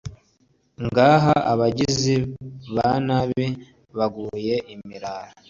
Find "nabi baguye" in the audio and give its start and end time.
3.07-4.55